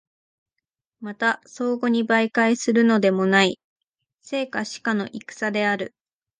[0.99, 3.59] また相互に媒介するのでもない、
[4.23, 5.93] 生か死かの戦である。